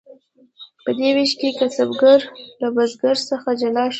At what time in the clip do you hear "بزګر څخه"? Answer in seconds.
2.75-3.49